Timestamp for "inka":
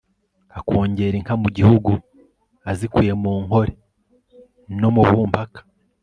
1.17-1.33